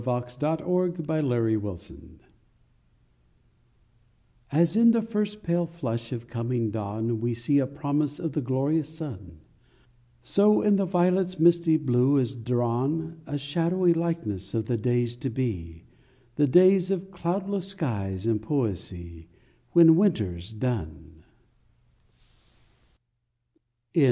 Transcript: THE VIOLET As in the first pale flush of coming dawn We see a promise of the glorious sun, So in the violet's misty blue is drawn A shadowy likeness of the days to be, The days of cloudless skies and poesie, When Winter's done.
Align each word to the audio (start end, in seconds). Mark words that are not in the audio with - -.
THE 0.03 1.03
VIOLET 1.05 1.91
As 4.51 4.75
in 4.75 4.89
the 4.89 5.01
first 5.03 5.43
pale 5.43 5.67
flush 5.67 6.11
of 6.11 6.25
coming 6.25 6.71
dawn 6.71 7.19
We 7.21 7.35
see 7.35 7.59
a 7.59 7.67
promise 7.67 8.17
of 8.17 8.31
the 8.31 8.41
glorious 8.41 8.89
sun, 8.89 9.41
So 10.23 10.63
in 10.63 10.77
the 10.77 10.87
violet's 10.87 11.37
misty 11.37 11.77
blue 11.77 12.17
is 12.17 12.35
drawn 12.35 13.21
A 13.27 13.37
shadowy 13.37 13.93
likeness 13.93 14.55
of 14.55 14.65
the 14.65 14.75
days 14.77 15.15
to 15.17 15.29
be, 15.29 15.85
The 16.35 16.47
days 16.47 16.89
of 16.89 17.11
cloudless 17.11 17.67
skies 17.67 18.25
and 18.25 18.41
poesie, 18.41 19.27
When 19.73 19.95
Winter's 19.95 20.51
done. 20.51 21.23